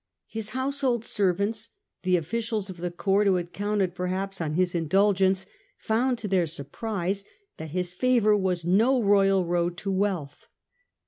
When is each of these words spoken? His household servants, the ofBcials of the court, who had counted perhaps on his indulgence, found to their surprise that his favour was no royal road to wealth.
His 0.25 0.49
household 0.57 1.05
servants, 1.05 1.69
the 2.01 2.15
ofBcials 2.15 2.71
of 2.71 2.77
the 2.77 2.89
court, 2.89 3.27
who 3.27 3.35
had 3.35 3.53
counted 3.53 3.93
perhaps 3.93 4.41
on 4.41 4.55
his 4.55 4.73
indulgence, 4.73 5.45
found 5.77 6.17
to 6.17 6.27
their 6.27 6.47
surprise 6.47 7.23
that 7.57 7.69
his 7.69 7.93
favour 7.93 8.35
was 8.35 8.65
no 8.65 9.03
royal 9.03 9.45
road 9.45 9.77
to 9.77 9.91
wealth. 9.91 10.47